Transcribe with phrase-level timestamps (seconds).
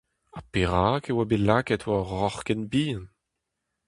[0.33, 3.05] Ha perak e oa bet lakaet war ur roc'h ken bihan?